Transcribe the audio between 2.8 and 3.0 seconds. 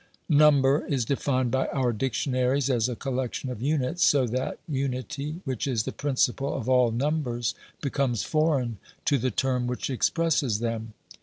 a